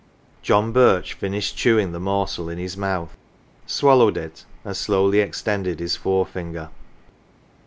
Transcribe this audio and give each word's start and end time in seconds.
John 0.41 0.71
Birch 0.71 1.13
finished 1.13 1.55
chewing 1.55 1.91
the 1.91 1.99
morsel 1.99 2.49
in 2.49 2.57
his 2.57 2.75
mouth, 2.75 3.15
swallowed 3.67 4.17
it, 4.17 4.45
and 4.65 4.75
slowly 4.75 5.19
extended 5.19 5.79
his 5.79 5.95
forefinger. 5.95 6.69